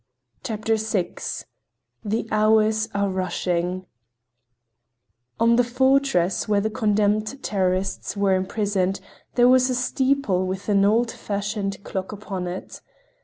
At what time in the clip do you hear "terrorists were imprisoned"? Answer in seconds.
7.43-8.99